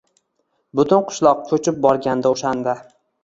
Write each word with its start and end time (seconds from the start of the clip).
Butun 0.79 1.03
qishloq 1.11 1.45
ko`chib 1.51 1.77
borgandi 1.85 2.33
o`shanda 2.39 2.75